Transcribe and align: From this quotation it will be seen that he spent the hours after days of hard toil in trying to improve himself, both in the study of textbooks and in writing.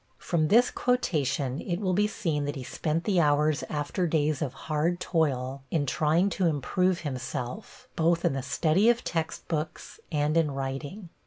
From 0.17 0.47
this 0.47 0.71
quotation 0.71 1.61
it 1.61 1.79
will 1.79 1.93
be 1.93 2.07
seen 2.07 2.45
that 2.45 2.55
he 2.55 2.63
spent 2.63 3.03
the 3.03 3.19
hours 3.19 3.63
after 3.69 4.07
days 4.07 4.41
of 4.41 4.51
hard 4.51 4.99
toil 4.99 5.61
in 5.69 5.85
trying 5.85 6.31
to 6.31 6.47
improve 6.47 7.01
himself, 7.01 7.87
both 7.95 8.25
in 8.25 8.33
the 8.33 8.41
study 8.41 8.89
of 8.89 9.03
textbooks 9.03 9.99
and 10.11 10.37
in 10.37 10.49
writing. 10.49 11.09